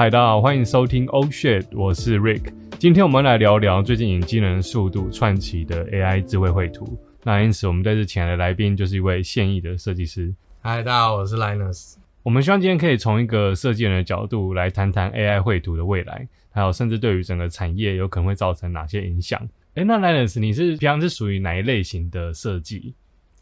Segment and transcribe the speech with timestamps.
[0.00, 2.54] 嗨，大家好，欢迎收听 Oh Shit，我是 Rick。
[2.78, 6.98] 今天我们来聊聊最近引技能速度串起的 AI 智慧绘图。
[7.22, 10.34] 那因此，我们在这请来的来宾就是一位现役的设计师。
[10.62, 11.96] 嗨，大家好，我是 Linus。
[12.22, 19.38] 我们希望今天可以从一个设计人的角度来谈谈 AI 绘图的未来，还有甚至对于整个产业有可能会造成哪些影响。
[19.74, 22.94] 哎，那 Linus，你是平常是属于哪一类型的设计？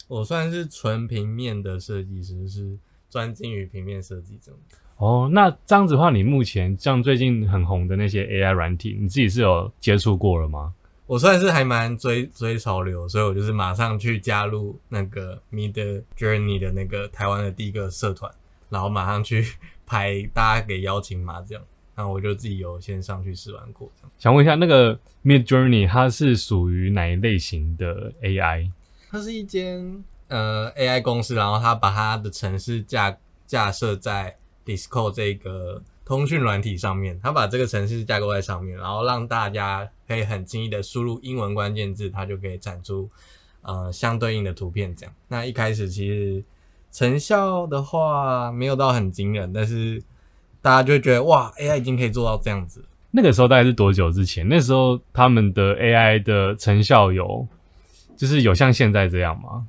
[0.08, 2.76] 我算是纯平面的设计师，是
[3.08, 4.58] 专精于平面设计这种。
[4.98, 10.74] 哦，那这样子的话，你目前像最近很红的那些 AI 软体，你自己是有接触过了吗？
[11.06, 18.30] 我算是还蛮追追潮流，所以我就是马上去加入那个 Mid Journey 的那个台湾的第一个社团，
[18.68, 19.46] 然后马上去
[19.86, 21.62] 拍大家给邀请码这样，
[21.94, 23.88] 然后我就自己有先上去试玩过。
[24.18, 28.72] 想问一下，那个 Mid Journey 它是属于哪一类型的 AI？
[29.08, 34.36] 它是一间呃 AI 公司，然后它把它的城市架架设在。
[34.68, 43.08] Discord 这个通讯软体上面，它把这个程式架构在上面，然后让大家可以很轻易的输入英文关键字，它就可以产出
[43.62, 44.94] 呃相对应的图片。
[44.94, 46.44] 这样，那一开始其实
[46.92, 50.02] 成效的话没有到很惊人，但是
[50.60, 52.84] 大家就觉得哇，AI 已经可以做到这样子。
[53.10, 54.46] 那个时候大概是多久之前？
[54.46, 57.46] 那时候他们的 AI 的成效有，
[58.16, 59.66] 就是有像现在这样吗？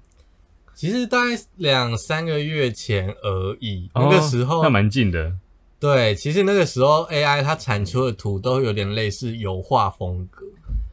[0.79, 5.35] 其实大概两三个月前而已，那个时候那蛮近的。
[5.77, 10.45] 对，其实那个时候 AI 它产出的图都有点类似油画风格。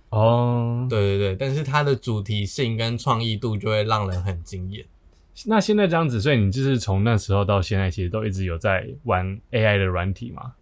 [0.09, 4.84] 哦，对对对，但是它的主题性跟创意度就会让人很惊艳。
[5.45, 10.55] 那现在这样子，所以你就是从那时候到现在，其实都一直有在玩 AI 的软体吗？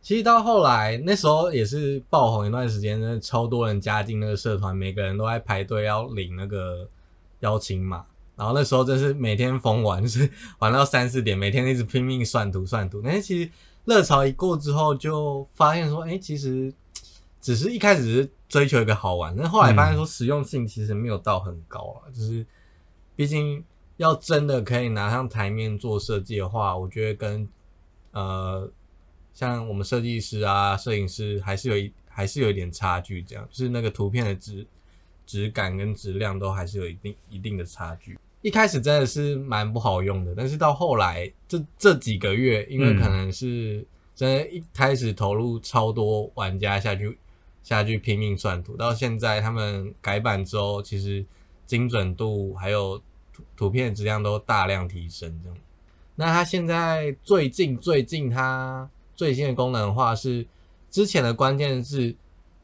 [0.00, 6.88] 其实到后来，那时候也是爆红一段时间，真的超多人加进那个社团，每个人都在排队要领那个
[7.38, 8.04] 邀请码。
[8.42, 13.00] 然后那时候真是每天疯玩，就 是玩到三四点，每天一直拼命算图算图。
[13.00, 13.48] 但是其实
[13.84, 16.74] 热潮一过之后，就发现说，哎，其实
[17.40, 22.10] 只是一开始是追求一个好玩，但后来发现说实用性其实没有到很高啊。
[22.12, 22.44] 就是
[23.14, 23.62] 毕竟
[23.98, 27.48] 要真的可以拿上台面做设计的话，我觉得跟
[28.10, 28.68] 呃
[29.32, 33.22] 像我们设计师啊、摄影师还是有一还是有一点差距。
[33.22, 34.66] 这样就是那个图片的质
[35.24, 38.18] 质感跟质量都还是有一定一定的差距。
[38.42, 43.86] 一开始真的是蛮不好用的，但是到后来这这几个月，因为可能是
[44.16, 47.16] 真的一开始投入超多玩家下去
[47.62, 51.24] 下去拼命算图，到现在他们改版之后，其实
[51.66, 52.98] 精准度还有
[53.32, 55.40] 图图片质量都大量提升。
[55.42, 55.58] 这样，
[56.16, 60.44] 那它现在最近最近它最新的功能的话是
[60.90, 62.14] 之前的关键字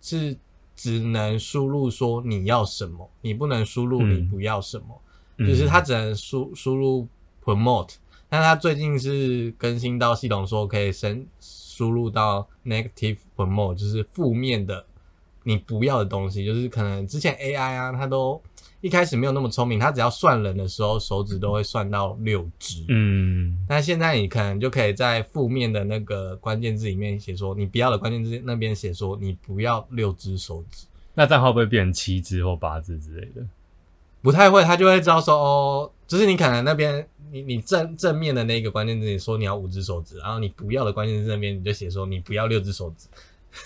[0.00, 0.36] 是
[0.74, 5.00] 只能输入说你要什么，你不能输入你不要什么。
[5.38, 7.06] 就是它只能输输入
[7.44, 7.94] promote，
[8.28, 14.84] 但它最近是更新到系统说可以升输入到 negative promote，就是负面的
[15.44, 16.44] 你不要的东西。
[16.44, 18.40] 就是可能之前 AI 啊，它都
[18.80, 22.84] 一开始没有那么聪明，它只要算人的时候手指都会算到六只。
[22.88, 30.86] 嗯，但现在你可能就可以在负面的那个关键字里面写说你不要的关键字那边写说你不要六只手指。
[31.14, 33.44] 那这样会不会变成七只或八只之类的？
[34.20, 43.06] 不太会，他就会知道说哦，就是你可能那边你你正正面的那个关键字，你说你要五只手指，然后你不要的关键字那边你就写说你不要六只手指。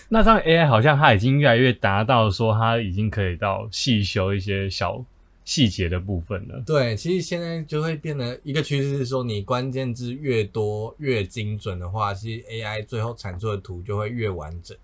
[0.09, 5.05] 那这样 AI 好像它已经越来越达到说它已经可以到细修一些小
[5.45, 6.63] 细节的部分了。
[6.67, 14.77] 对，其实现在就会变得一个趋势是说，你关键字越多越精准的话，其实 AI 最后产出的图就会越完整，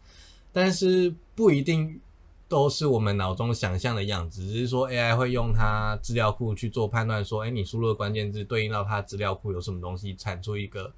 [0.53, 2.00] 但是不一定。
[2.48, 10.91] 都是我们脑中想象的样子，只是说 AI 会用它资料库去做判断，说，哎，你输入的关键字对应到它资料库有什么东西，产出一个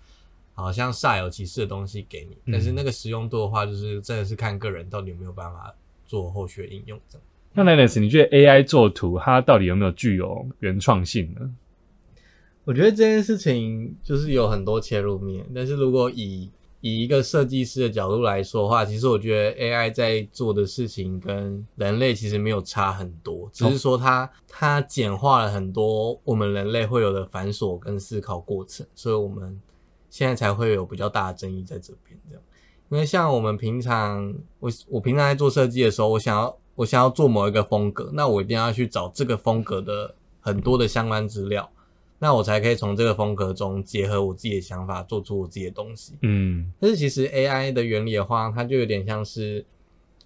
[0.55, 2.37] 好像煞有其事的东西给你。
[2.53, 5.75] 但是那个实用度的话，就是真的是看个人到底有没有办法
[6.07, 7.01] 做后续应用。
[7.09, 7.25] 这样。
[7.53, 11.53] 那 l e n s 你觉得 AI 做图它到底有没有具有原创性呢？
[12.65, 16.49] 我觉得这件事情就是有很多切入面，但是如果以
[16.81, 29.61] 以一个设计师的角度来说的话，其实我觉得 AI 在做的事情跟人类其实没有差很多，只是说它它简化了很多我们人类会有的繁琐跟思考过程，所以我们
[30.09, 32.43] 现在才会有比较大的争议在这边这样。
[32.89, 41.71] 因为像我们平常，我我平常在做设计的时候，我想要我想要做某一个风格，那我一定要去找这个风格的很多的相关资料。
[42.23, 46.13] 那我才可以从这个风格中结合我自己的想法，做出我自己的东西。
[46.21, 49.65] 嗯，但是其实 AI 的原理的话，它就有点像是，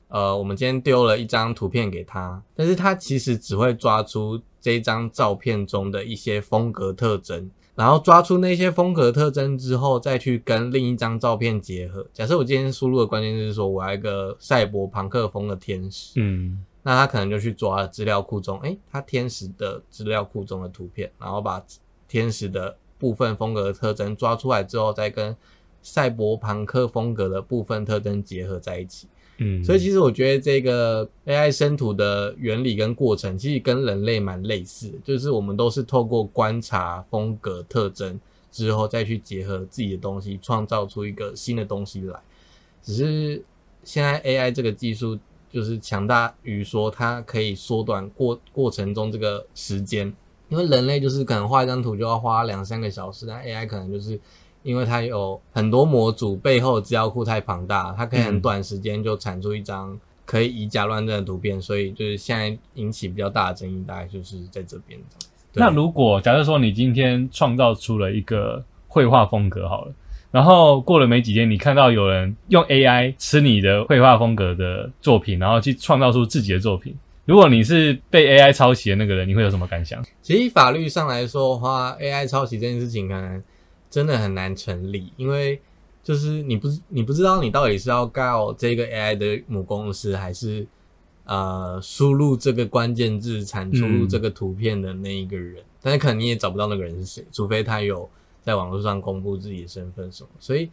[0.08, 12.04] 呃，我们今天丢了一张图片给他，但是他其实只会抓出这张照片中的一些风格特征，然后抓出那些风格特征之后，再去跟另一张照片结合。
[12.12, 21.64] 假设我今天输入的关键字是说我要一个赛博朋克风的天使，嗯那他可能就去抓资料库中，诶，他天使的资料库中的图片，然后把
[22.14, 25.36] 天使的部分风格的特征抓出来之后，再跟
[25.82, 29.08] 赛博朋克风格的部分特征结合在一起。
[29.38, 38.20] 嗯，所以其实我觉得这个 AI 生图的原理跟过程，其实跟人类蛮类似的，就是我们都是透过观察风格特征
[38.52, 42.16] 之后，再去结合自己的东西，创造出一个新的东西来。
[42.80, 43.42] 只是
[43.82, 45.18] 现在 AI 这个技术
[45.50, 50.14] 就是强大于说它可以缩短过过程中这个时间，
[50.48, 54.20] 因为人类就是可能画一张图就要花两三个小时，但 AI 可能就是
[54.62, 64.98] 因为它有很多模组，背后的资料库太庞大，它可以很短时间就产出一张可以以假乱真的图片，所以就是现在引起比较大的争议，大概就是在这边
[65.54, 69.92] 那如果假设说你今天创造出了一个绘画风格好了，
[70.30, 76.96] 然后过了没几天，你看到有人用 AI 吃你的绘画风格的作品，然后去创造出自己的作品。
[77.26, 80.04] 如果你是被 AI 抄袭的那个人，你会有什么感想？
[80.20, 83.42] 其实法律上来说的话，AI 抄袭这件事情可能
[83.88, 85.60] 真的很难成立，因为
[86.02, 90.66] 就是你不你不知道你到底是要告这个 AI 的母公司，还是
[91.24, 98.06] 呃输入这个关键字产出嗯这个图片的那一个人，但是可能你也找不到那个人是谁，除非他有
[98.42, 100.28] 在网络上公布自己的身份什么。
[100.38, 100.68] 所以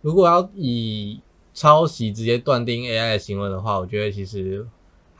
[0.00, 1.20] 如果要以
[1.54, 4.66] 抄袭直接断定 AI 的行为的话，我觉得其实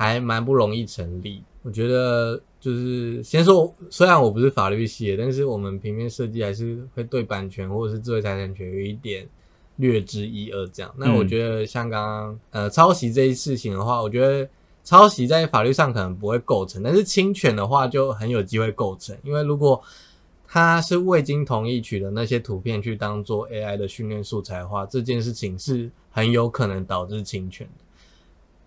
[0.02, 1.42] 还蛮不容易成立。
[1.62, 9.28] 我觉得就是先说，虽然我不是法律系的，但是我们平面设计还是会对版权或者是智慧财产权有一点
[9.76, 10.92] 略知一二这样。
[10.96, 14.48] 那我嗯觉得像刚刚呃抄袭这一事情的话，我觉得
[14.82, 19.80] 抄袭在法律上可能不会构成，但是侵权的话就很有机会构成，因为如果
[20.48, 27.81] 他是未经同意取得那些图片去当做 AI 的训练素材的话，这件事情是很有可能导致侵权的。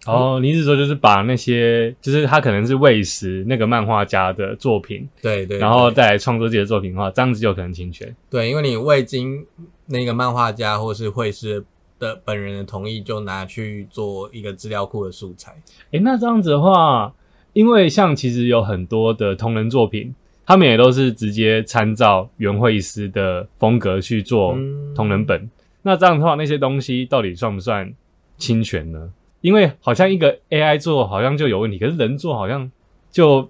[0.05, 8.15] 哦，你是说就是把那些，就是他可能是喂食那个漫画家的作品，对对然后对再来创作自己的作品的话，这样子就有可能侵权。
[8.29, 9.45] 对，因为你未经
[9.87, 11.63] 那个漫画家或是绘师
[11.97, 15.53] 的本人的同意，就拿去做一个资料库的素材。
[15.91, 17.13] 诶，那这样子的话，
[17.53, 20.13] 因为像其实有很多的同人作品，
[20.45, 25.49] 他们也都是直接参照原绘师的风格去做嗯同人本。
[25.81, 27.93] 那这样的话，那些东西到底算不算
[28.37, 29.09] 侵权呢？
[29.45, 32.71] 因为好像一个 AI 做好像就有问题，可是人做好像
[33.11, 33.47] 就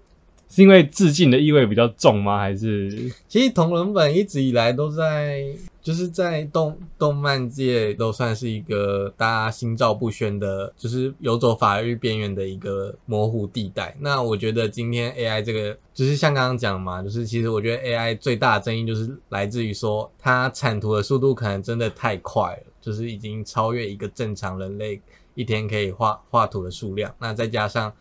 [0.49, 2.37] 是因为致敬的意味比较重吗？
[2.37, 2.91] 还是
[3.29, 5.45] 其实同人本一直以来都在，
[5.81, 13.95] 就是在动动漫界都算是一个大家心照不宣的，就是游走法律边缘的一个模糊地带。
[14.01, 24.99] 那我觉得今天 AI 这个，就是像刚刚讲嘛，就是其实我觉得 AI 最大的争议就是来自于说它产图的速度可能真的太快了，就是已经超越一个正常人类
[25.35, 27.13] 一天可以画画图的数量。
[27.19, 27.93] 那再加上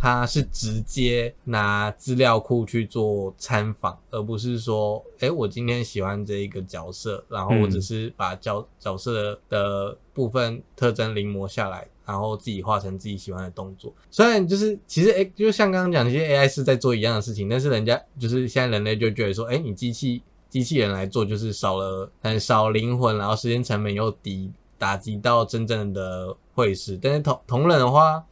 [0.00, 13.92] 它是直接拿资料库去做参访，而不是说，诶，我今天喜欢这一个角色，然后我嗯只是把角角色的部分特征临摹下来，然后自己画成自己喜欢的动作。
[14.10, 26.98] 虽然就是其实，诶，就像刚刚讲，这些 AI 是在做一样的事情，但是人家就是现在人类就觉得说，诶，你机器机器人来做就是少了很少灵魂，然后时间成本又低，打击到真正的会师。
[27.02, 28.24] 但是同同人的话，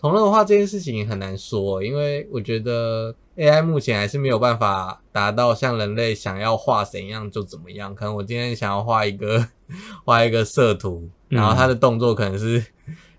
[0.00, 7.94] 同人的话这件事情很难说，因为我觉得 AI 目前还是没有办法达到像人类想要画怎样就怎么样。
[7.94, 9.46] 可能我今天想要画一个
[10.04, 12.64] 画一个色图，然后它的动作可能是、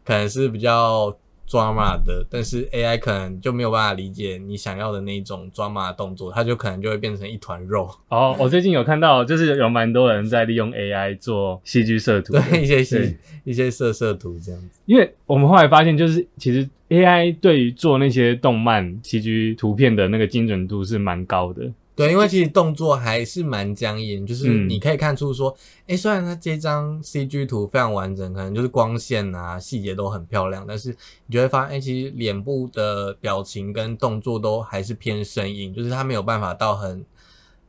[0.03, 1.15] 可能是比较
[1.53, 7.87] drama 的，但是 AI 可能就没有办法理解你想要的那种 drama 的动作，它就可能就会变成一团肉。
[8.09, 14.79] 哦，我最近有看到，就是有蛮多人在利用 AI 做戏剧设图，对 一些对戏一些色色图这样子。
[14.85, 21.71] 因为我们后来发现，就是其实 AI 对于做那些动漫戏剧图片的那个精准度是蛮高的。
[21.95, 30.89] 对，因为其实动作还是蛮僵硬，就是嗯你可以看出说，诶、虽然它这张 CG 图非常完整，可能就是光线啊、细节都很漂亮，但是
[31.27, 37.05] 你就会发现，诶、其实脸部的表情跟动作都还是偏生硬，就是它没有办法到很、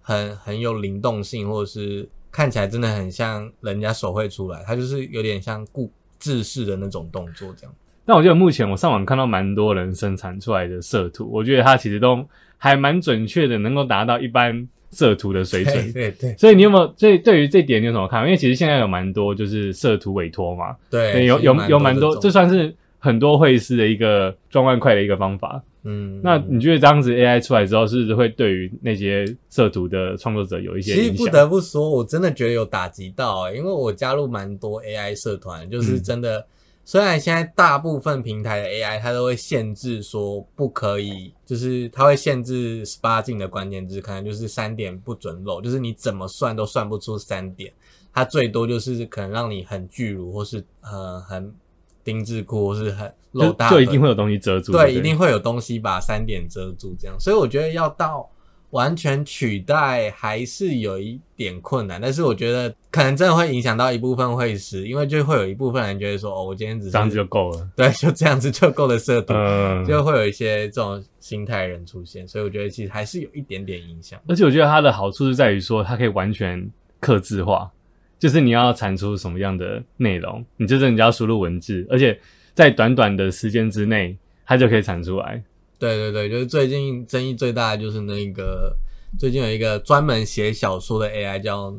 [0.01, 7.75] 很、很有灵动性，或者是看起来真的很像人家手绘出来，它就是有点像固制式的那种动作这样。
[8.07, 12.27] 但我觉得目前我上网看到蛮多人生产出来的色图，我觉得它其实都
[12.59, 15.93] 还蛮准确的，能够达到一般色图的水准。
[15.93, 16.95] 对对所以你有没有？
[16.97, 18.27] 所以对于这点你有什么看法？
[18.27, 25.63] 因为其实现在有蛮多就是色图委托嘛，对对，有有有蛮多，这这算是很多会师的一个赚外快的一个方法。
[25.87, 31.29] 嗯，那你觉得这样子 AI 出来之后，是不是会对于那些色图的创作者有一些其实不？
[31.29, 36.47] 得不说，我真的觉得有打击到、欸，因为我加入蛮多 AI 社团，就是嗯真的。
[36.85, 47.73] 虽然现在大部分平台的 AI 它都会限制说不可以，就是它会限制十八禁的关键字，可能就是三点不准漏，就是你怎么算都算不出三点，
[48.13, 51.55] 它最多就是可能让你很巨乳或是呃很
[52.05, 57.19] 丁字裤或是很露就大腿就一定会有东西遮住，对，不一定会有东西把三点遮住，这样。
[57.19, 58.29] 所以我觉得要到
[58.75, 67.71] 完全取代还是有一点困难，但是我觉得可能真的会影响到一部分会师，因为就会有一部分人觉得说，哦，我今天只是这样子就够了。
[67.77, 74.21] 对，就这样子就够了色图，嗯，就会有一些这种心态人出现，所以我觉得其实还是有一点点影响。
[74.27, 77.71] 而且我觉得它的好处是在于说，它可以完全克制化，
[78.19, 82.19] 就是你要产出什么样的内容，你就是你只要输入文字，而且
[82.55, 85.41] 在短短的时间之内，它就可以产出来。
[85.85, 88.75] 对对对，就是最近争议最大的就是那个
[89.19, 91.71] 最近有一个专门写小说的 AI 叫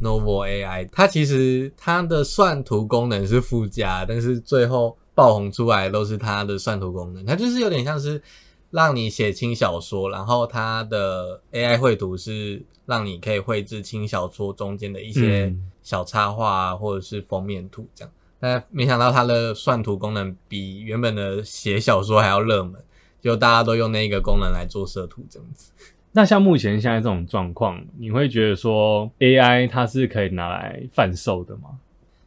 [0.00, 8.22] Novel AI，它其实它的算图功能是附加，但是最后爆红出来都是它的算图功能，它就是有点像是
[8.70, 18.12] 让你写轻小说，然后它的 AI 绘图是让你可以绘制轻小说中间的一些嗯小插画啊，或者是封面图这样。
[18.42, 22.82] 但没想到它的算图功能比原本的写小说还要热门，
[23.20, 25.72] 就大家都用那个功能来做色图这样子。
[26.12, 31.78] 那像目前现在这种状况，你会觉得说 AI 它是可以拿来贩售的吗？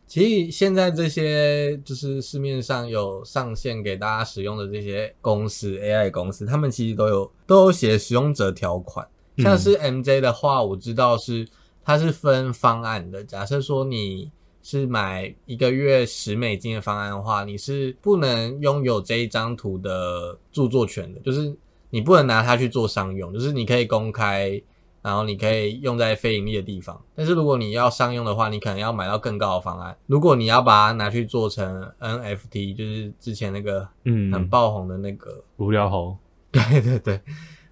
[0.08, 9.08] 其实现在这些就是市面上有上线给大家使用的这些公司 AI 公司，他们其实都有都有写使用者条款。
[9.38, 11.48] 像是 MJ 的话，我知道是
[11.84, 13.24] 它是分方案的。
[13.24, 14.32] 假设说你
[14.64, 21.54] 是买一个月十美金的方案的话，你是不能拥有这一张图的著作权的，就是
[21.90, 24.60] 你不能拿它去做商用，就是你可以公开，
[25.02, 27.00] 然后你可以用在非盈利的地方。
[27.14, 29.96] 但是如果你要商用的话，你可能要买到更高的方案。
[30.08, 36.18] 如果你要把它拿去做成 NFT，就是之前那个嗯，很爆红的那个，无聊猴。
[36.54, 37.20] 对对对，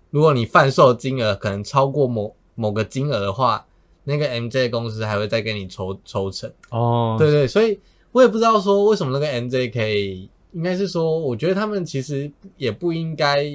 [0.09, 3.65] 如果你贩售金额可能超过某某个金额的话，
[4.03, 6.51] 那个 MJ 公司还会再给你抽抽成。
[6.69, 7.79] 哦，对对，所以
[8.11, 13.45] 我也不知道说为什么那个 MJ 可以，应该是说，我觉得他们其实也不应该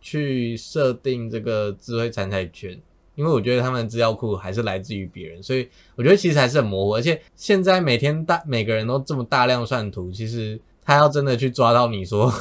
[0.00, 2.80] 去设定这个智慧财产权，
[3.14, 6.94] 因为我觉得他们资料库还是来自于别人，所以我觉得其实还是很模糊。
[6.94, 12.32] 而且现在每天大每个人都这么大量算图，其实他要真的去抓到你说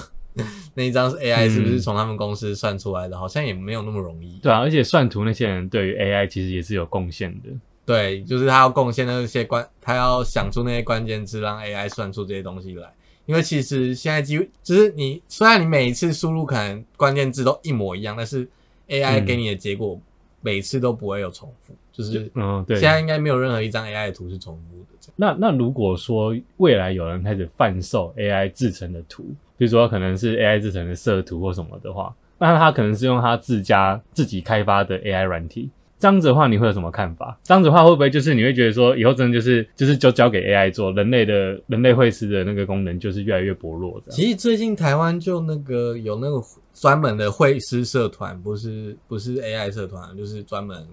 [0.75, 4.38] 那一张是 AI 是不是从他们公司算出来的，好像也没有那么容易。
[4.41, 7.50] 对啊，而且算图那些人对于 AI 其实也是有贡献的。
[7.86, 12.88] 对，就是他要贡献那些关，他要想出那些关键字，让 AI 算出这些东西来。
[13.25, 18.48] 因为其实现在几乎就是你，虽然你每一次输入可能关键字都一模一样，但是
[18.88, 20.00] AI 嗯给你的结果
[20.41, 22.79] 每次都不会有重复，就是嗯，对。
[22.79, 24.86] 现在应该没有任何一张 AI 的图是重复的。
[25.15, 29.25] 那那如果说未来有人开始贩售 AI 制成的图，
[29.59, 35.69] 比如说可能是 AI 制成的色图或什么的话，那他可能是用他自家自己开发的 AI 软体。
[35.99, 37.37] 这样子的话，你会有什么看法？
[37.43, 44.15] 这样子的话，会不会就是你会觉得说，以后真的就是就是就交给 AI 做，人类的人类绘师的那个功能就是越来越薄弱这样？
[44.15, 46.41] 其实最近台湾就那个有那个
[46.73, 50.87] 专门的绘师社团，不是不是 AI 社团，就是专门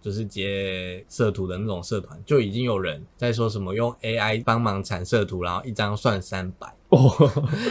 [0.00, 6.98] 就是接色图的那种社团，就已经有人在说什么用 AI 帮忙产色图，然后一张算三百，哦，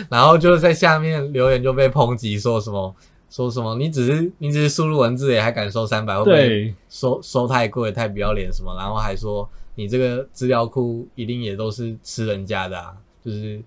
[0.10, 2.94] 然后就在下面留言就被抨击说什么
[3.30, 8.76] 说什么你只是你只是输入文字也还敢收三百，会不会对，收收太贵太不要脸什么？
[8.78, 12.94] 然后还说你这个资料库一定也都是吃人家的啊，
[13.24, 13.62] 就是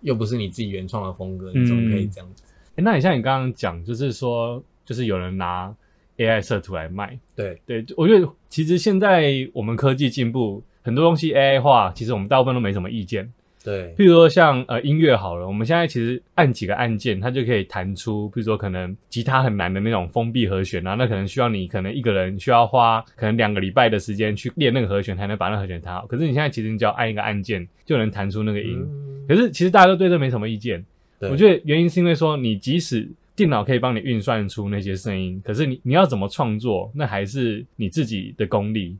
[0.00, 2.44] 又不是你自己原创的风格，你怎么可以这样子？
[2.76, 5.74] 诶那你像你刚刚讲，就是说，就是有人拿
[6.18, 13.30] AI 设图来卖，对对，我觉得其实现在我们科技进步，很多东西 AI 化，其实我们大部分都没什么意见。
[13.62, 26.06] 对譬如说像呃音乐好了，我们现在其实按几个按键，它就可以弹出，比如说可能吉他很难的那种封闭和弦啊，那可能需要你可能一个人需要花可能两个礼拜的时间去练那个和弦，才能把那个和弦弹好。
[26.06, 28.78] 可是你现在其实你只要按一个按键，就能弹出那个音。
[28.80, 30.84] 嗯可是其实大家都对这没什么意见。
[31.20, 38.96] 我觉得原因是因为说，你即使电脑可以帮你运算出那些声音，可是你你要怎么创作，那还是你自己的功力。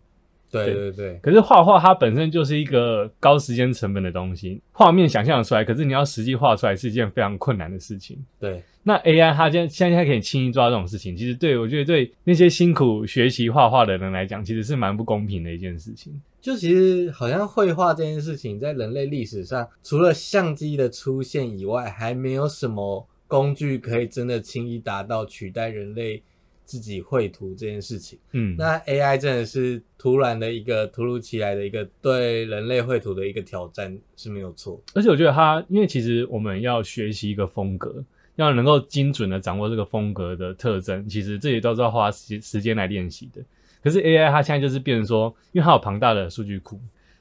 [0.50, 8.18] 对对对对可是画画它本身就是一个高时间成本的东西，画面想象出来，可是你要实际画出来是一件非常困难的事情。
[8.38, 16.18] 对那 AI 它现在现在可以轻易做到这种事情，其实对我觉得对那些辛苦学习画画的人来讲，其实是蛮不公平的一件事情。
[16.40, 26.22] 就其实好像绘画这件事情，在人类历史上，除了相机的出现以外，还没有什么工具可以真的轻易达到取代人类
[26.70, 28.16] 自己绘图这件事情。
[28.30, 34.80] 嗯，那 AI 真的是突然的一个突如其来的一个对人类绘图的一个挑战是没有错。
[34.94, 38.04] 而且我觉得它，因为其实我们要学习一个风格，
[38.36, 43.42] 要能够精准的掌握这个风格的特征，其实这些都是要花时时间来练习的。
[43.82, 46.78] 可是 AI 它现在就是变成说，因为它有庞大的数据库，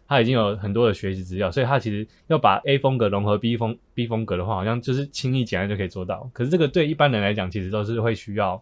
[0.08, 6.30] 它已经有很多的学习资料，所以它其实要把 A 风格融合 B 风 B 风格的话，好像就是轻易简单就可以做到。
[6.34, 8.62] 可是这个对一般人来讲，其实都是会需要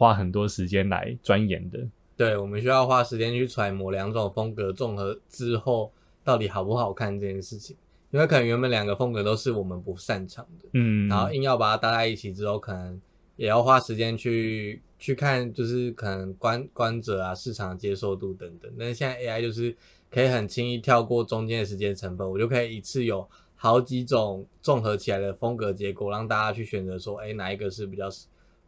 [0.00, 1.78] 花很多时间来钻研的。
[2.16, 5.92] 对，我们需要花时间去揣摩两种风格综合之后
[6.24, 7.76] 到底好不好看这件事情，
[8.10, 12.98] 因为可能原本两个风格都是我们不擅长的，嗯，然后硬要把它搭在一起之后，可能
[13.36, 18.72] 也要花时间去去看，就是可能观观者啊、市场接受度等等。
[18.78, 19.76] 但是现在 AI 就是
[20.10, 28.08] 可以很轻易跳过中间的时间成本，我就可以一次有好几种综合起来的风格结果，让大家去选择说，哎，哪一个是比较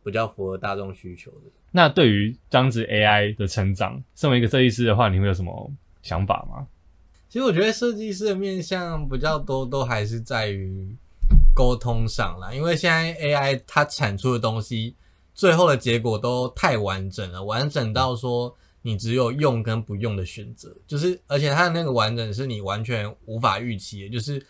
[0.05, 1.51] 比较符合大众需求的。
[1.71, 5.71] 那对于这样子 AI 的成长，身为一个设计师的话，你会有什么
[6.03, 6.67] 想法吗？
[7.29, 10.95] 其实我觉得设计师的面向比较多，都还是在于
[11.55, 12.53] 沟通上啦。
[12.53, 14.95] 因为现在 AI 它产出的东西，
[15.33, 20.77] 最后的结果都太完整了，完整到说你只有用跟不用的选择。
[20.87, 24.45] 就是而且它的那个完整是你完全无法预期的，就是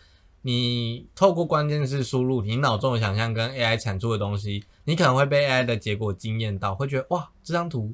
[0.45, 7.93] 你透过关键字输入，你脑中的想象跟 AI 产出的东西，你可能会被 AI 的结果惊艳到，会觉得哇，这张图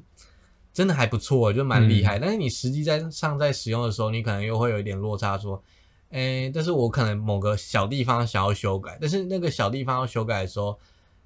[0.72, 2.18] 真的还不错，就蛮厉害。
[2.18, 5.62] 但是你实际在上在使用的时候，你可能又会有一点落差，说，
[6.10, 10.76] 诶，但是我可能某个小地方想要修改，但是那个小地方要修改的时候，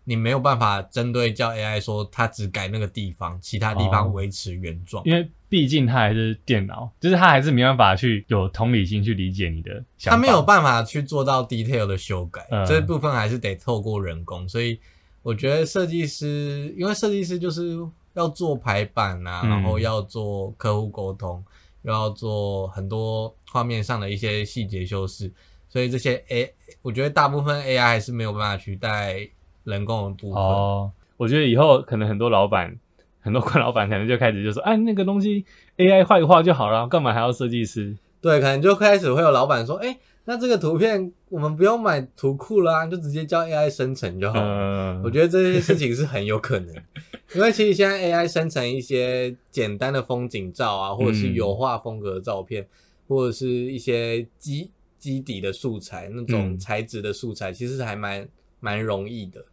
[0.04, 5.02] 你没有办法针对叫 AI 说它只改那个地方，其他地方维持原状。
[5.04, 10.16] 因为毕竟它还是电脑，就是它还是没办法去有同理心去理解你的想法。
[10.16, 14.48] 它没有办法去做到 detail 的修改，嗯这部分还是得透过人工。
[14.48, 14.79] 所以
[15.22, 17.79] 我觉得设计师，因为设计师就是
[18.12, 21.42] 要做排版啊，嗯然后要做客户沟通，
[21.83, 25.33] 又要做很多画面上的一些细节修饰，
[25.68, 26.52] 所以这些 A，
[26.83, 29.26] 我觉得大部分 AI 还是没有办法取代
[29.64, 30.42] 人工的部分。
[30.42, 32.79] 哦，我觉得以后可能很多老板，
[33.20, 35.44] 很多官老板可能就开始就说，哎，那个东西
[35.77, 37.96] AI 画一画就好了，干嘛还要设计师？
[38.20, 44.46] 对，可能就开始会有老板说，哎、那这个图片我们不用买图库啦，就直接叫 AI 生成就好了。
[44.46, 46.74] 嗯，我觉得这些事情是很有可能，
[47.37, 52.66] 因为其实现在 AI 生成一些简单的风景照啊，或者是嗯油画风格的照片，
[53.07, 58.27] 或者是一些基基底的素材，那种嗯材质的素材，其实还蛮
[58.61, 59.44] 蛮容易的。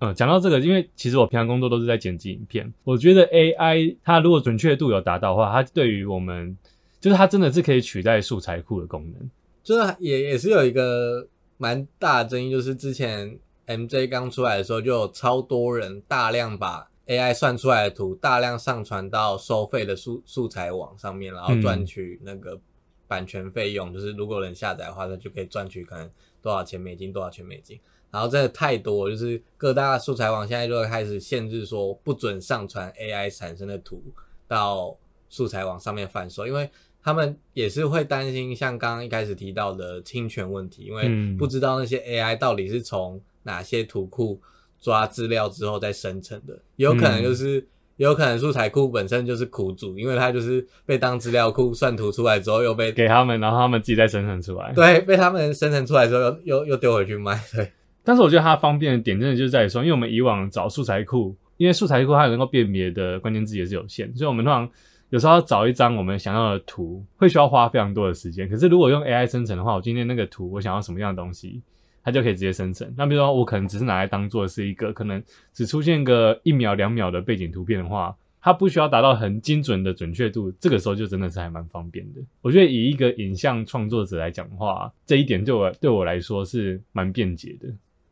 [0.00, 6.56] 嗯，讲到这个，因为其实我平常工作都是在剪辑影片，我觉得 AI 它如果准确度有达到的话，它对于我们
[6.98, 9.30] 就是它真的是可以取代素材库的功能。
[9.62, 22.58] 就是也也是有一个蛮大的争议，就是之前 MJ 刚出来的时候，就有超多人大量把 AI 算出来的图大量上传到收费的素素材网上面，然后赚取那个
[23.06, 23.92] 版权费用。
[23.92, 26.10] 就是如果有人下载的话，那就可以赚取可能
[26.40, 27.78] 多少钱美金，多少钱美金。
[28.10, 34.02] 然后真的太多，就是各大素材网现在就会开始限制说不准上传 AI 产生的图
[34.46, 34.96] 到
[35.28, 36.68] 素材网上面贩售，因为
[37.02, 44.40] 他们也是会担心像刚刚一开始提到的侵权问题，因为嗯不知道那些 AI 到底是从哪些图库
[44.80, 47.66] 抓资料之后再生成的，有可能就是。
[47.96, 54.72] 有可能素材库本身就是苦主，因为它就是被当资料库算图出来之后，又被给他们，然后他们自己再生成出来。
[54.72, 57.38] 对被他们生成出来之后，又又又丢回去卖。
[57.52, 57.70] 对，
[58.10, 64.68] 但是我觉得它方便的点真的就在于说，因为我们以往找素材库，因为素材库它能够辨别的关键字也是有限，所以我们通常
[65.10, 68.48] 有时候要找一张我们想要的图，会需要花非常多的时间。
[68.48, 71.62] 可是如果用 AI 生成的话，我今天那个图我想要什么样的东西，
[72.02, 72.92] 它就可以直接生成。
[72.96, 78.12] 那比如说我可能只是拿来当做是一个可能只出现个一秒两秒的背景图片的话。
[78.42, 82.22] 它不需要达到很精准的准确度，这个时候就真的是还蛮方便的。
[82.40, 87.68] 我觉得以一个影像创作者来讲的话，这一点对我对我来说是蛮便捷的。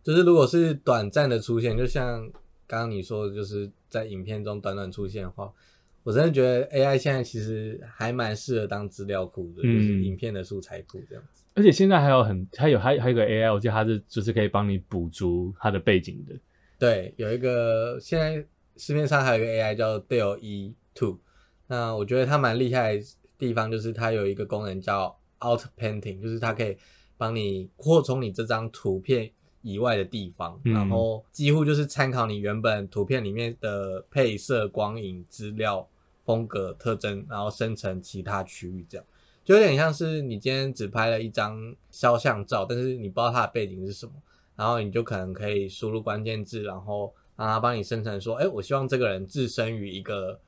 [0.08, 2.22] 就是如果是短暂的出现，就像
[2.66, 5.52] 刚刚你说的，就是在影片中短短出现的话，
[6.02, 11.44] 我真的觉得 AI 现在其实还蛮适合当资料库的，嗯就是影片的素材库这样子。
[11.52, 16.34] 而且现在还有很还有还还有一个 AI，我记得它是就是可以帮你补足它的背景的。
[16.78, 18.42] 对，有一个现在
[18.78, 21.18] 市面上还有一个 AI 叫 Dell E Two，
[21.66, 23.04] 那我觉得它蛮厉害的
[23.36, 26.78] 地方就是它有一个功能叫 Out Painting，就是它可以
[27.18, 29.30] 帮你扩充你这张图片
[29.62, 35.88] 以外的地方，嗯然后几乎就是参考你原本图片里面的配色、光影、资料、
[36.24, 39.06] 风格特征，然后生成其他区域，这样
[39.44, 44.12] 就有点像是你今天只拍了一张肖像照，但是你不知道它的背景是什么。
[44.56, 50.40] 然后你就可能可以输入关键字，然后让它帮你生成说，哎，我希望这个人置身于一个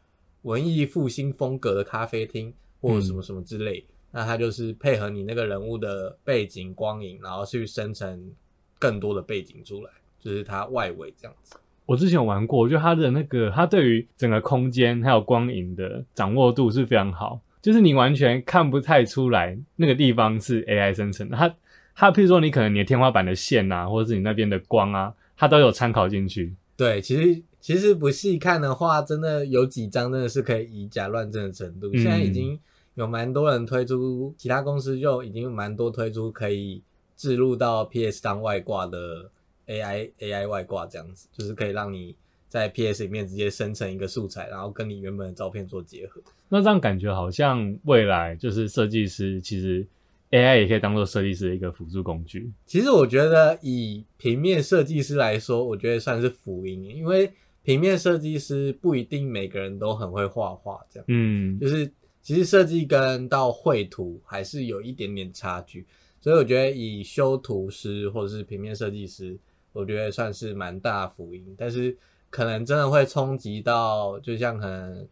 [0.43, 3.87] 文艺复兴风格的咖啡厅，或者什么什么之类。
[4.11, 8.35] 那它就是配合你那个人物的背景光影，然后去生成
[8.81, 11.55] 更多的背景出来，就是它外围这样子。
[11.87, 21.37] 我之前有玩过，我觉得它的那个，它对于整个空间还有光影的掌握度是非常好，就是你完全看不太出来那个地方是 AI 生成的。
[21.37, 21.55] 它
[21.95, 26.55] 它，譬如说你可能你的天花板的线啊，或者是你那边的光啊，它都有参考进去。
[26.77, 31.93] 对，其实其实不细看的话，真的有几张真的是可以以假乱真的程度。
[31.95, 32.59] 现在已经。
[32.97, 36.83] 有蛮多人推出，其他公司就已经蛮多推出可以
[37.21, 39.31] 置入到 PS 当外挂的
[39.67, 42.17] AI AI 外挂这样子，就是可以让你
[42.49, 46.23] 在 PS 里面直接生成一个素材，然后跟你原本的照片做结合。
[46.49, 49.87] 那这样感觉好像未来就是设计师其实
[50.31, 52.51] AI 也可以当做设计师的一个辅助工具。
[52.65, 57.31] 其实我觉得以平面设计师来说，我觉得算是福音，因为
[57.63, 61.93] 平面设计师不一定每个人都很会画画，这样，嗯，就是。
[62.23, 65.87] 其实设计跟到绘图还是有一点点差距，
[66.21, 69.39] 所以我觉得以修图师或者是平面设计师，
[69.73, 71.55] 我觉得算是蛮大福音。
[71.59, 71.97] 但是
[72.29, 75.09] 可能真的会冲击到，就像可能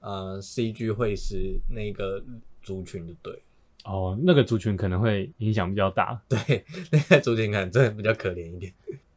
[0.00, 2.22] 呃 CG 绘师那个
[2.62, 3.42] 族群的对
[3.84, 6.22] 哦，那个族群可能会影响比较大。
[6.28, 8.72] 对，那个族群可能真的比较可怜一点。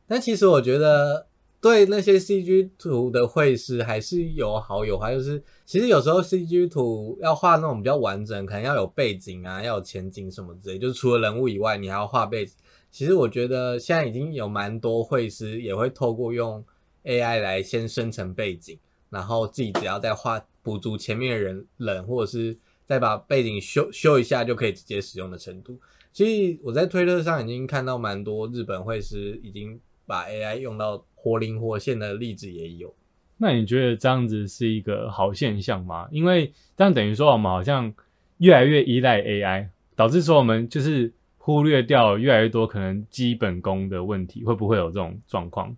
[0.07, 1.27] 但其实我觉得。
[1.65, 12.53] 对那些 CG 图的绘师还是有好有坏，就是其实有时候 CG 图要画那种比较完整，可能要有背景啊，要有前景什么之类，就是除了人物以外，你还要画背景。
[12.91, 16.63] 其实我觉得现在已经有蛮多绘师也会透过用
[17.03, 18.77] AI 来先生成背景，
[19.09, 25.79] 然后自己只要再画补足前面的人人，或者是再把背景修修一下就可以直接使用的程度。
[26.13, 31.03] 其实我在推特上已经看到蛮多日本绘师已经把 AI 用到。
[31.25, 32.93] 活灵活现的例子也有，
[33.37, 36.07] 那你觉得这样子是一个好现象吗？
[36.11, 37.91] 因为这样等于说我们好像
[38.37, 45.75] 越来越依赖 AI，导致说我们就是忽略掉越来越多可能基本功的问题，会不会有这种状况？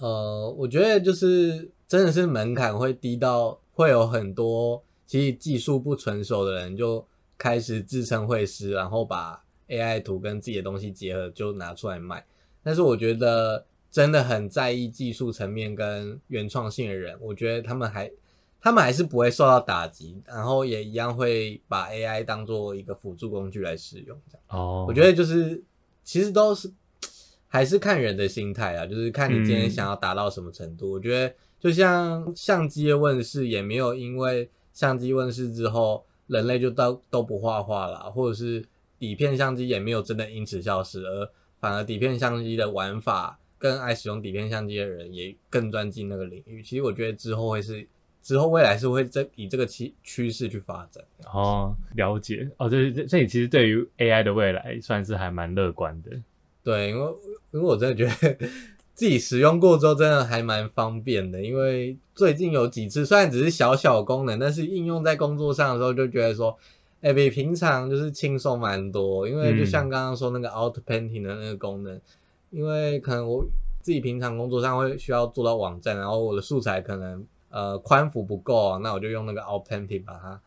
[0.00, 7.06] 呃，我觉得就是真的是门槛会低到会有很多其实技术不成熟的人就
[7.38, 12.26] 开始自称会师，然后把 AI 图跟自己的东西结合就拿出来卖。
[12.64, 13.64] 但是我觉得。
[13.90, 18.10] 真的很在意技术层面跟原创性的人，我觉得他们还，
[18.60, 24.20] 他们还是不会受到打击，然后也一样会把 AI 当做一个辅助工具来使用。
[24.30, 25.62] 这样哦，我觉得就是
[26.04, 26.70] 其实都是
[27.46, 30.92] 还是看人的心态啊，就是看你今天想要达到什么程度。
[30.92, 38.62] 我觉得就像相机的问世，也没有因为相机问世之后，人类就都都不画画了，或者是
[38.98, 43.38] 底片相机也没有真的因此消失，而反而底片相机的玩法。
[43.58, 46.62] 更爱使用底片相机的人也更钻进那个领域。
[46.62, 47.86] 其实我觉得之后会是，
[48.22, 51.04] 之后未来是会这以这个趋趋势去发展。
[51.32, 56.10] 哦，了解哦，这这这里其实对于 AI 的未来算是还蛮乐观的。
[56.62, 57.06] 对，因为
[57.52, 58.46] 因为我真的觉得
[58.94, 61.42] 自己使用过之后，真的还蛮方便的。
[61.42, 66.56] 因为最近有几次，虽然只是小小功能，但是应用在工作上的时候，就觉得说，
[67.00, 69.28] 哎，比平常就是轻松蛮多。
[69.28, 72.00] 因为就像刚刚说那个 Auto Painting 的那个功能。
[72.50, 73.44] 因为可能我
[73.80, 80.40] 自己平常工作上会需要做到网站，然后我的素材可能呃宽幅不够啊，那我就用那个 o p t n t i 把它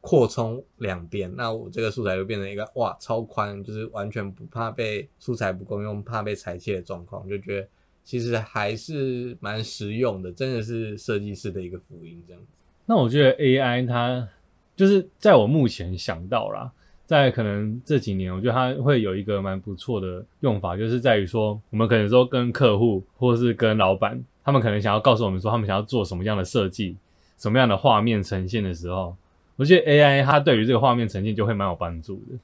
[0.00, 7.68] 扩充两遍，那我这个素材就变成一个哇超宽，就是完全不怕被素材不够用、怕被裁切的状况，就觉得
[8.04, 12.48] 其实还是蛮实用的，真的是设计师的一个福音这样子。
[12.86, 14.28] 那我觉得 AI 它
[14.74, 16.72] 就是在我目前想到啦。
[17.08, 26.98] 在可能这几年，我觉得它会有一个蛮不错的用法，就是在于说，我们可能说跟客户或是跟老板，他们可能想要告诉我们说，他们想要做什么样的设计，
[27.38, 29.16] 什么样的画面呈现的时候，
[29.56, 32.38] 我觉得 AI 它对于这个画面呈现就会蛮有帮助的。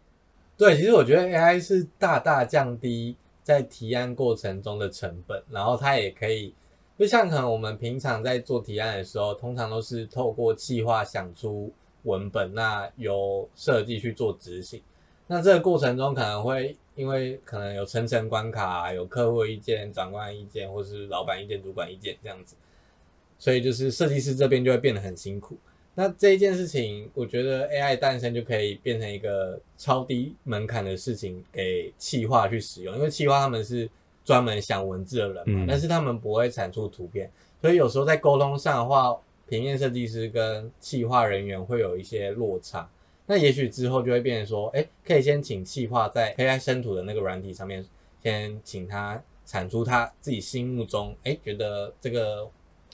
[0.57, 6.55] 对，其实我觉得 AI 是大大降低在提案过程中的成本，然后它也可以，
[6.99, 11.71] 就像可能我们平常在做提案的时候，通常都是透过计划想出。
[12.05, 14.81] 文本那由设计去做执行，
[15.27, 22.55] 那这个过程中可能会因为可能有层层关卡，有客户意见、长官意见，或是老板意见、主管意见这样子，
[23.39, 25.57] 所以就是设计师这边就会变得很辛苦。
[25.95, 33.89] 那这一件事情，我觉得 AI 诞生就可以变成一个超低门槛的事情，给企划去使用，因为企划他们是
[34.25, 39.19] 专门想文字的人嘛，但是他们不会产出图片，所以有时候在沟通上的话。
[39.49, 42.89] 平面设计师跟企划人员会有一些落差，
[43.27, 47.85] 那也许之后就会变成说，哎，可以先请企划在 AI 生图的那个软体上面
[48.23, 52.49] 先请他产出他自己心目中哎觉得这个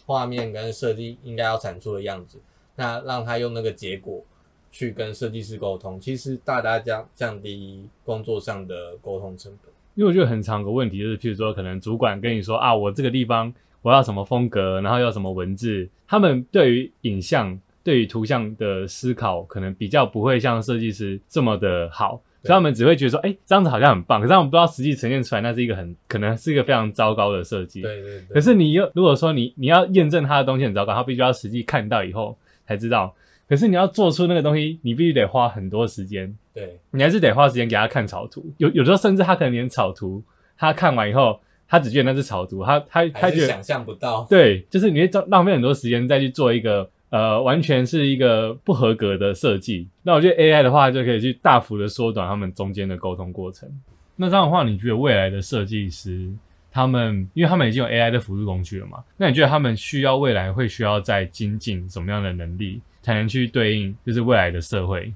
[0.07, 2.39] 画面跟设计应该要产出的样子，
[2.77, 4.25] 那让他用那个结果
[4.73, 9.73] 去跟设计师沟通，其实大大降降低工作上的沟通成本。
[9.95, 22.21] 因为我觉得很长个问题就是，譬如说可能主管跟你说啊，我这个地方我要什么风格，然后要什么文字，他们对于影像、对于图像的思考，可能比较不会像设计师这么的好。
[22.43, 27.83] 所以他们只会觉得说，哎，这样子好像很棒，可是他们不知道实际呈现出来，那是一个很可能是一个非常糟糕的设计。
[27.83, 28.35] 对对对。
[28.35, 32.35] 可是你又如果说你你要验证他的东西很糟糕，他必须要实际看到以后
[32.66, 33.14] 才知道。
[33.47, 36.35] 可是你要做出那个东西，你必须得花很多时间。
[36.55, 38.51] 对，你还是得花时间给他看草图。
[38.57, 40.23] 有有时候甚至他可能连草图，
[40.57, 41.38] 他看完以后，
[41.71, 44.27] 他只觉得那是草图，他他他觉得想象不到。
[44.29, 46.91] 对，就是你会浪浪费很多时间再去做一个。
[47.11, 49.89] 呃，完全是一个不合格的设计。
[50.05, 53.69] 那我觉得 AI 的话，就可以去大幅的缩短他们中间的沟通过程。
[54.15, 56.31] 那这样的话，你觉得未来的设计师，
[56.71, 59.03] 他们因为他们已经有 AI 的辅助工具了嘛？
[59.17, 65.13] 那你觉得他们需要未来会需要再精进什么样的能力，才能去对应就是未来的社会？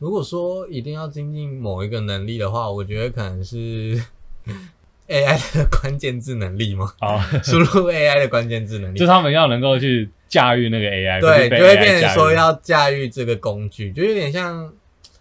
[0.00, 4.02] 如果说一定要精进某一个能力的话，我觉得可能是。
[5.08, 6.92] AI 的关键字能力吗？
[7.00, 14.70] 好， 输入 AI 的关键字能力，就他们要能够去驾驭那个 AI，对，就会变成说要驾驭这个工具，就有点像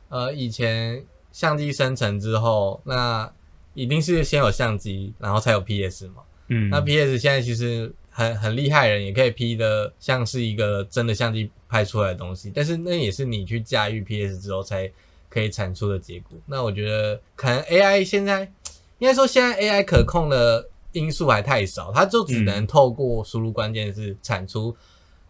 [0.10, 3.32] 呃，以前相机生成之后，那
[3.74, 6.16] 一定是先有相机，然后才有 PS 嘛。
[6.50, 14.90] 嗯，那 PS 现在其实很很厉害，人也可以 P 的像是一个真的相机拍出来的东西，但是那也是你去驾驭 PS 之后才
[15.30, 16.38] 可以产出的结果。
[16.46, 18.52] 那我觉得可能 AI 现在。
[19.00, 24.76] 应该说，现在 AI 可控的因素还太少，它就只能透过输入关键字产出，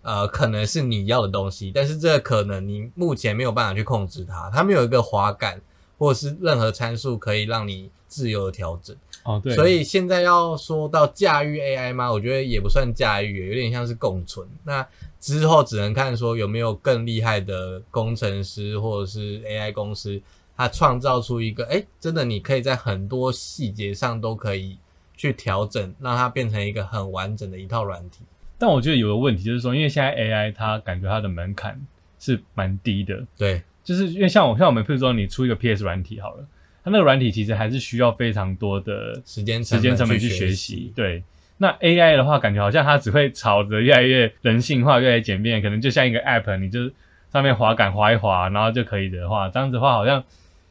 [0.02, 5.62] 呃，可能是你要的东西，但是这个可能你目前没有办法去控制它，它没有一个滑感
[5.98, 8.96] 或者是任何参数可以让你自由的调整。
[9.24, 9.54] 哦，对。
[9.54, 12.10] 所以现在要说到驾驭 AI 吗？
[12.10, 14.48] 我觉得也不算驾驭，有点像是共存。
[14.64, 14.88] 那
[15.20, 20.22] 之后只能看说有没有更厉害的工程师或者是 AI 公司。
[20.58, 24.80] 它创造出一个，哎，真的，你可以在很多细节上都可以
[25.16, 28.26] 去调整，让它变成一个很完整的一套软体。
[28.58, 31.80] 但我觉得有个问题就是说，因为现在 AI 它感觉它的门槛
[32.18, 36.44] 是蛮低的，对，就是因为像我像我们，譬如说你出一个 PS 软体好了，
[36.84, 40.92] 它那个软体其实还是需要非常多的时间时间成本去学习。
[40.96, 41.24] 对，
[41.58, 46.90] 那 AI 的话，感觉好像它只会朝着越来越人性化、越来越简便，可能就像一个 App，你就
[47.32, 50.24] 上面滑杆滑一滑，然后就可以的话，这样子的话好像。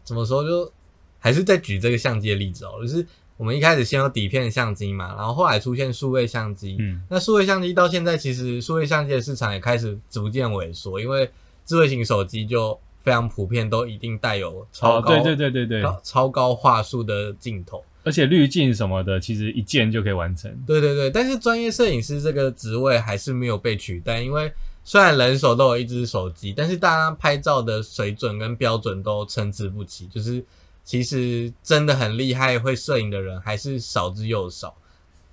[0.06, 0.42] 怎么说？
[0.42, 0.72] 就
[1.18, 3.04] 还是在举这个相机的例子哦，就是
[3.36, 6.76] 我们一开始先有底片相机嘛，然后后来出现数位相机。
[6.78, 11.28] 嗯，那数位相机到现在，其实数位相机的市场也开始逐渐萎缩，因为
[11.64, 20.50] 智慧型手机就非常普遍，都一定带有超高，对对对对对，超高画素的镜头，而且滤镜什么的，其实一键就可以完成。
[20.64, 24.52] 对对对，但是专业摄影师这个职位还是没有被取代，因为。
[24.86, 30.06] 虽然人手都有一只手机，但是大家拍照的水准跟标准都参差不齐。
[30.06, 30.42] 就是
[30.84, 34.72] 其实真的很厉害会摄影的人还是少之又少。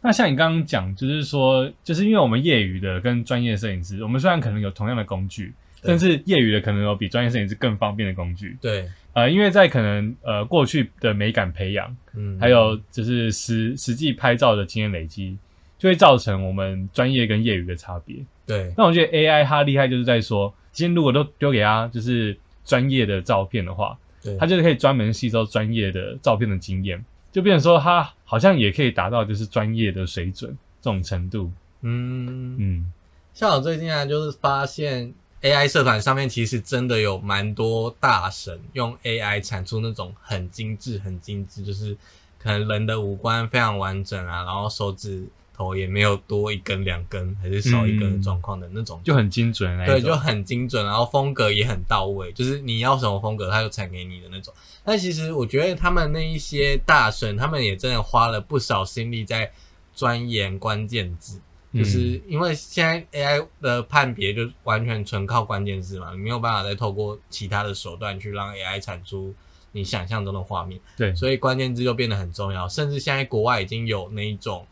[0.02, 8.58] 那像你刚刚讲，就是说，就是因为我们业余的跟专业摄影师，我们虽然可能有同样的工具，但是业余的可能有比专业摄影师更方便的工具。
[8.60, 15.38] 对，呃，因为在可能呃过去的美感培养，嗯，还有就是实实际拍照的经验累积，
[15.78, 18.16] 就会造成我们专业跟业余的差别。
[18.46, 31.50] 对，那我觉得 AI 它厉害就是在说，今天如果都丢给它就是专业的照片的话，对，它就是可以专门吸收专业的照片的经验，就变成说它好像也可以达到就是专业的水准这种程度。
[31.82, 32.92] 嗯嗯，
[33.34, 41.96] 像我最近啊，就是发现 AI 社团上面其实真的有蛮多大神用 AI 产出那种很精致、很精致，就是
[42.38, 45.26] 可能人的五官非常完整啊，然后手指。
[45.56, 49.86] 头也没有多一根两根，还是少一根的状况的那种，就很精准。
[49.86, 54.52] 对，就很精准，然后风格也很到位，就是你要什么风格，他就产给你的那种。
[54.84, 59.52] 但其实我觉得他们那一些大神，他们也真的花了不少心力在
[59.94, 61.39] 钻研关键字，
[61.72, 69.34] 就是因为现在 AI 的判别就完全纯靠关键字嘛，你没有办法再透过其他的手段去让 AI 产出
[69.72, 70.82] 你想象中的画面。
[70.98, 74.66] 对，所以关键字就变得很重要，甚至现在国外已经有那一种。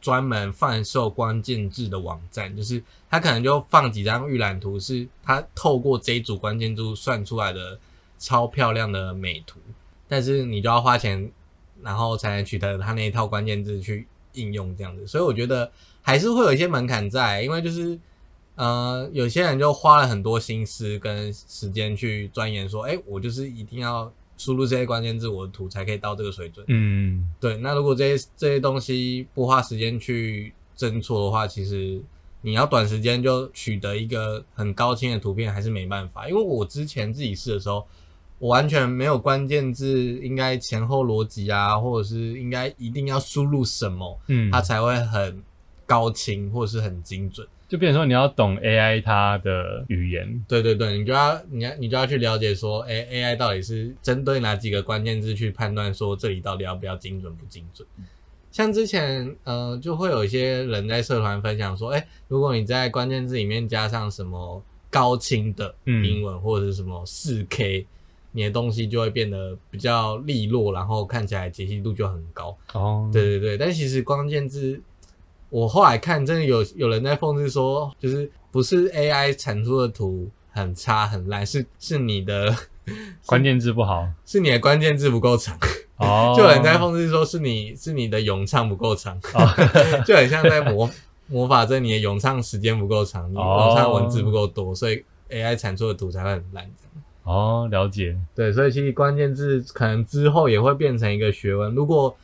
[0.00, 7.78] 专门贩售关键字的网站，就是他可能就放几张预览图，是他透过这一组关键字算出来的
[8.18, 9.58] 超漂亮的美图，
[10.08, 11.30] 但是你就要花钱，
[11.82, 15.06] 然后才能取得他那一套关键字去应用这样子。
[15.06, 15.70] 所以我觉得
[16.02, 17.98] 还是会有一些门槛在，因为就是
[18.54, 26.64] 呃，有些人就花了很多心思跟时间去钻研，说，哎，我就是一定要输入这些关键字，我的图才可以到这个水准。
[26.68, 32.00] 嗯，对，那如果这些这些东西不花时间去侦错的话，其实
[32.42, 36.28] 你要短时间就取得一个很高清的图片，还是没办法。
[36.28, 37.86] 因为我之前自己试的时候，
[38.38, 45.42] 我完全没有关键字，应该前后逻辑啊，或者是应该一定要输入什么，嗯，它才会很
[45.86, 47.46] 高清或者是很精准。
[47.68, 57.86] 就变成说你要懂 AI 它的语言，对对对，你就要你要你就要去了解说，哎，AI 到底是针对哪几个关键字去判断说这里到底要不要精准不精准？
[58.52, 67.84] 像之前呃，就会有一些人在社团分享说，哎，如果你在关键字里面加上什么高清的英文或者是什么四 K，
[68.30, 72.56] 你的东西就会变得比较利落，然后看起来解析度就很高。
[72.74, 74.80] 哦，对对对，但其实关键字。
[75.48, 82.54] 我后来看，真的有有人在讽刺说，就是不是 AI 产出的图很差很烂，是是你的
[83.24, 85.56] 关键字不好， 是你的关键字不够长。
[85.98, 89.18] 哦， 就有人在讽刺说，是你是你的咏唱不够长，
[90.04, 90.90] 就很像在模
[91.28, 96.68] 模仿着你的咏唱时间不够长，你咏唱文字不够多，所以 AI 产出的图才会很烂。
[97.22, 98.16] 哦，了解。
[98.34, 101.72] 对，所以其实关键字可能之后也会变成一个学问。
[101.72, 102.16] 如果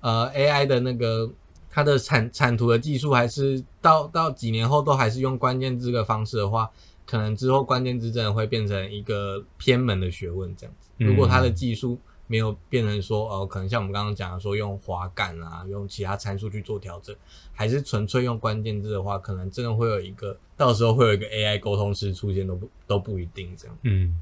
[0.00, 1.30] 呃 AI 的那个。
[1.78, 6.68] 它的产产图的技术还是到到几年后都还是用关键字的方式的话，
[7.06, 10.90] 可能之后关键字真的会变成一个偏门的学问这样子。
[10.96, 17.14] 如果它的技术没有变成说哦，可能像我们刚刚讲的说用滑杆啊，用其他参数去做调整，
[17.52, 23.78] 还是纯粹用关键字的话，可能真的会有一个到时候会有一个 AI 沟通师出现都不都不一定这样。
[23.84, 24.20] 嗯，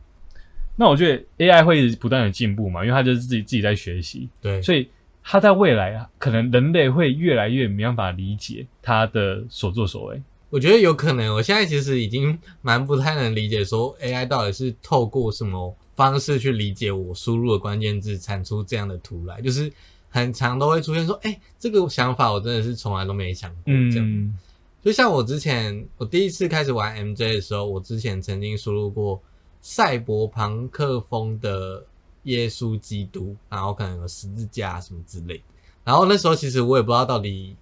[0.76, 4.86] 那我觉得 AI 会不断的进步嘛，因为它就是自己自己在学习，对，所以。
[5.28, 10.22] 它在未来啊，可能人类会越来越没办法理解它的所作所为。
[10.50, 19.40] 我觉得有可能，我现在其实已经蛮不太能理解，说 AI 到底是透过什么方式去理解我输入的关键字，产出这样的图来。
[19.40, 19.70] 就是
[20.08, 23.74] 很常都会出现说，哎，这个想法我真的是从来都没想过。
[23.90, 24.38] 这样，
[24.80, 29.20] 就像我之前我第一次开始玩 MJ 的时候，我之前曾经输入过
[29.60, 31.84] 赛博朋克风的。
[32.26, 35.44] 耶稣基督，然后可能有十字架什么之类的。
[35.84, 37.56] 然后那时候其实我也不知道到底，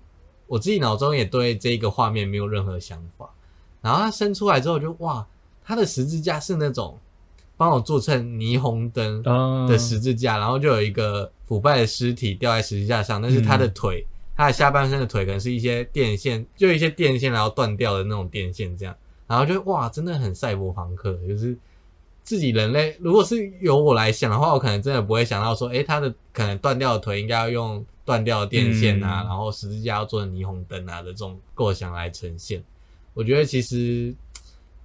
[0.47, 3.29] 我自己脑中也对这个画面没有任何想法。
[3.83, 5.27] 然后它生出来之后，就哇，
[5.63, 6.99] 它的十字架是那种
[7.57, 9.23] 帮我做成霓虹灯
[9.69, 18.97] 的十字架，然后就有一个腐败的尸体掉在十字架上，但是他的腿，他的下半身的腿可能是一些电线，就一些电线然后断掉的那种电线这样。
[19.27, 21.57] 然后就哇，真的很赛博朋克，就是。
[22.25, 32.65] 自己人类，如果是由我来想的话，我可能真的不会想到说，诶，他的可能断掉的腿应该要用断掉的电线啊，然后十字架要做成霓虹灯啊的这种构想来呈现。
[33.13, 34.13] 我觉得其实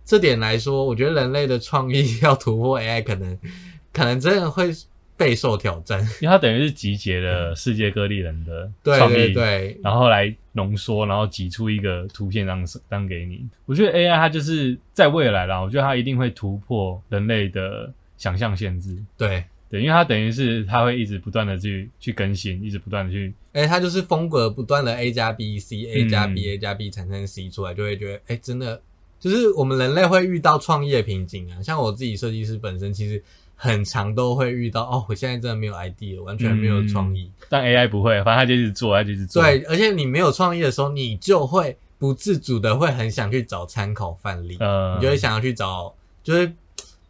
[0.06, 3.39] 这点来说，我觉得人类的创意 要突破 AI，可能
[3.91, 4.71] 可能真的会。
[5.19, 13.45] 备受挑战，因为它等于是集结了世界各地人的 创意，对，然后来浓缩，然后挤出一个图片让当给你。
[13.65, 18.97] 我觉得 AI 它就是在未来啦，我觉得它一定会突破人类的想象限制。
[19.17, 28.82] 对对，因为它等于是它会一直不断的去去更新，一直不断的去，哎，它就是风格不断的 A 加 B C，A 加 B，A 加 B 产生 C 出来，就会觉得，哎，真的
[29.19, 31.62] 就是我们人类会遇到创业瓶颈啊。
[31.62, 33.21] 像我自己设计师本身，其实。
[33.62, 37.30] 很长都会遇到哦，我现在真的没有 idea，完全没有创意。
[37.50, 39.43] 但 AI 不会，反正它就一直做，它就一直做。
[39.43, 45.93] 对，而且你没有创意的时候，你就会不自主的会很想去找参考范例，嗯，你就会想要去找，
[46.24, 46.50] 就是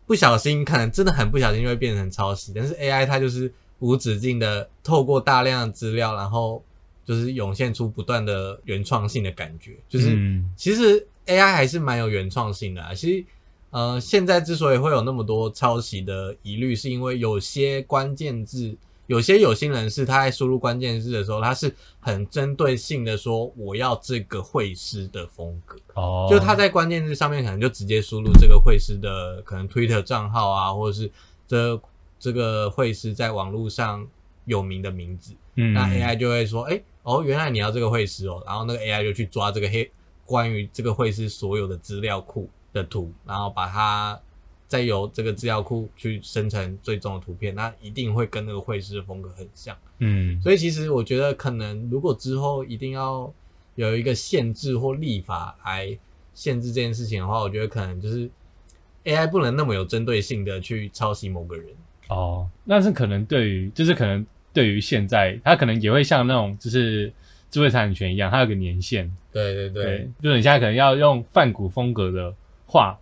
[0.08, 2.52] 不小心，可能真的很不小心就会变成抄袭。
[2.56, 6.64] 但是 AI 它就是无止境的透过大量的资料，然后
[7.06, 9.74] 就是涌现出不断的原创性的感觉。
[9.88, 13.26] 就是其实 AI 还是蛮有原创性的啊，其实。
[13.72, 31.12] 呃，现在之所以会有那么多抄袭的疑虑，是因为有些关键字，有些有心人士他在输入关键字的时候，他是很针对性的说我要这个会师的风格，哦，就他在关键字上面可能就直接输入这个会师的可能 Twitter 账号啊，或者是
[31.48, 31.80] 这
[32.20, 34.08] 这个会师在网络上
[34.46, 39.92] 有名的名字，嗯，那 AI 就会说，哎，哦，原来你要这个会师哦，然后那个 AI 就去抓这个黑
[40.26, 42.50] 关于这个会师所有的资料库。
[42.74, 44.20] 的图，然后把它
[44.68, 49.76] 再由这个资料库去生成最终的图片，那一定会跟那个绘师的风格很像。
[49.98, 53.34] 嗯，所以其实我觉得，可能如果之后一定要
[53.76, 55.98] 有一个限制或立法来
[56.34, 58.30] 限制这件事情的话，我觉得可能就是
[59.06, 61.68] AI 不能那么有针对性的去抄袭某个人。
[62.10, 67.12] 哦，那是可能对于，就是可能对于现在，它可能也会像那种就是
[67.50, 69.12] 智慧产权一样，它有个年限。
[69.32, 72.34] 对对对，就是你现在可能要用泛古风格的。
[72.70, 72.98] 画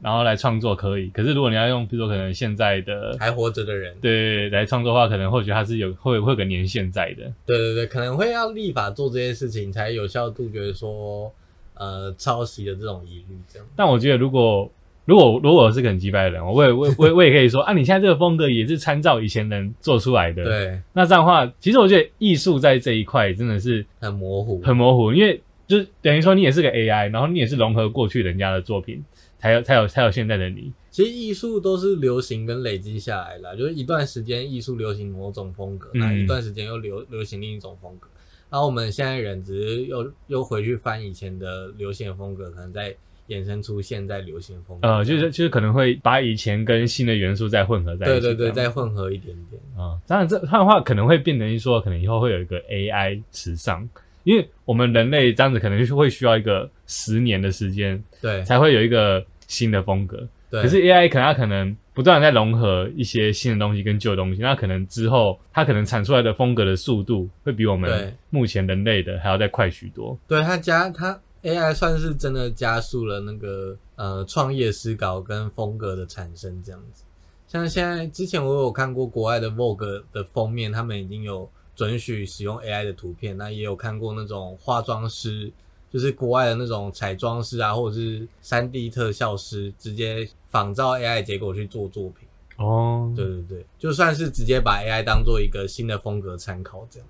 [0.00, 1.08] 然后来创作可以。
[1.10, 7.32] 可是如果你要用，比如说可能现在的还活着的人，对来创作的话，可能或许他是有会会有个年限在的。
[7.46, 11.30] 对对对，可能会要立法做这些事情，才有效杜绝说
[11.74, 13.38] 呃抄袭的这种疑虑。
[13.48, 14.68] 这样，但我觉得如果
[15.04, 20.42] 如果如果我是个很击败的人，我也我我我也可以说啊，你现在这个风格也是参照以前人做出来的。
[20.42, 25.40] 对，那这样的话，其实我觉得艺术在这一块真的是很模糊，很模糊，因为
[25.72, 29.02] 就是等于说你也是个 AI，然后你也是融合过去人家的作品，
[29.38, 30.70] 才有才有才有现在的你。
[30.90, 38.06] 其实艺术都是流行跟累积下来的，就是一段时间艺术流行某种风格，那一段时间又流流行另一种风格，
[38.50, 42.94] 然后我们现在人只是又又回去翻以前的流行风格，可能在。
[43.28, 49.96] 衍生出现在流行风格，呃，就是就是可能会把以前跟新的元素再混合在一起，对对对，再混合一点点啊。
[50.06, 53.88] 当然，这这样的话可能会变成说，可能以后会有一个 AI 时尚，
[54.24, 60.26] 因为我们人类这样子可能就会需要一个十年的时间，对，才会有一个新的风格。
[60.50, 70.18] 对，可是 AI 可能它可能不断在融合一些新的东西跟旧东西，那可能之后它可能产出来的风格的速度会比我们目前人类的还要再快许多。
[70.28, 71.18] 对，它加它。
[71.42, 77.02] AI 算是真的加速了那个呃创业思考跟风格的产生，这样子。
[77.48, 83.36] 像现在之前我有看过国外的 Vogue 的封面，他们已经有准许使用 AI 的图片。
[83.36, 85.52] 那也有看过那种化妆师，
[85.90, 92.28] 就是国外的那种彩妆师啊，或者是三 D 特效师，直接仿照 AI 结果去做作品。
[92.58, 97.08] 哦，对对对，就算是直接把 AI 当做一个新的风格参考这样。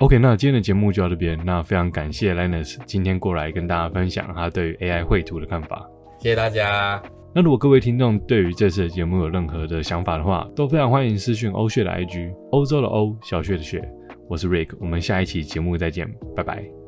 [0.00, 1.40] OK，那今天的节目就到这边。
[1.46, 5.88] 那非常感谢 Linus 今天过来跟大家分享他对于 AI 绘图的看法。
[6.18, 7.00] 谢谢大家。
[7.34, 13.82] 那如果各位听众对于这次的节目有任何的想法的话，都非常欢迎私讯欧血的 IG，欧洲的欧，小血的血。
[14.28, 16.83] 我是 Rick，我们下一期节目再见，拜拜。